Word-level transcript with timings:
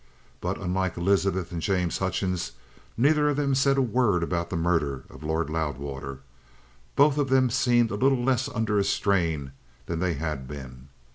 But, 0.39 0.59
unlike 0.59 0.97
Elizabeth 0.97 1.51
and 1.51 1.61
James 1.61 1.99
Hutchings, 1.99 2.53
neither 2.97 3.29
of 3.29 3.37
them 3.37 3.53
said 3.53 3.77
a 3.77 3.83
word 3.83 4.23
about 4.23 4.49
the 4.49 4.55
murder 4.55 5.03
of 5.11 5.21
Lord 5.21 5.47
Loudwater. 5.47 6.21
But 6.95 6.95
both 6.95 7.17
of 7.19 7.29
them 7.29 7.51
seemed 7.51 7.91
a 7.91 7.95
little 7.95 8.23
less 8.23 8.49
under 8.49 8.79
a 8.79 8.83
strain 8.83 9.51
than 9.85 9.99
they 9.99 10.15
had 10.15 10.47
been. 10.47 10.87